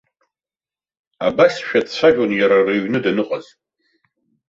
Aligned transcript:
Абасшәа 1.27 1.79
дцәажәон 1.85 2.31
иара 2.39 2.57
рыҩны 2.67 2.99
даныҟаз. 3.03 3.45